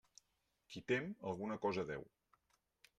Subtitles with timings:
[0.71, 2.11] Qui tem, alguna cosa deu.